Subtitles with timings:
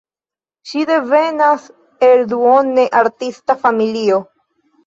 [0.69, 1.67] Ŝi devenas
[2.09, 4.21] el duone artista familio.